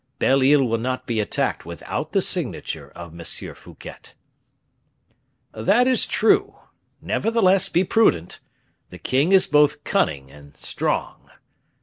Belle 0.17 0.41
Isle 0.41 0.63
will 0.63 0.79
not 0.79 1.05
be 1.05 1.19
attacked 1.19 1.63
without 1.63 2.11
the 2.11 2.23
signature 2.23 2.89
of 2.95 3.11
M. 3.13 3.23
Fouquet." 3.53 4.15
"That 5.53 5.85
is 5.85 6.07
true. 6.07 6.55
Nevertheless, 7.03 7.69
be 7.69 7.83
prudent. 7.83 8.39
The 8.89 8.97
king 8.97 9.31
is 9.31 9.45
both 9.45 9.83
cunning 9.83 10.31
and 10.31 10.57
strong." 10.57 11.29